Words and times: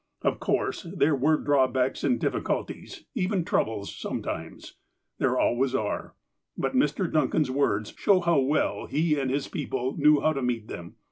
Of 0.23 0.39
course, 0.39 0.81
there 0.81 1.13
were 1.13 1.37
BACK 1.37 1.47
IN 1.47 1.53
OLD 1.53 1.67
ENGLAND 1.67 1.93
221 1.93 1.93
drawbacks, 1.93 2.03
aud 2.03 2.19
difficulties, 2.97 3.05
even 3.13 3.45
troubles, 3.45 3.95
sometimes. 3.95 4.75
There 5.19 5.37
always 5.39 5.75
are. 5.75 6.15
But 6.57 6.73
Mr. 6.75 7.13
Duncan's 7.13 7.51
words 7.51 7.93
show 7.95 8.21
how 8.21 8.39
well 8.39 8.87
he 8.87 9.19
and 9.19 9.29
his 9.29 9.47
people 9.47 9.95
knew 9.95 10.19
how 10.21 10.33
to 10.33 10.41
meet 10.41 10.67
them. 10.69 10.95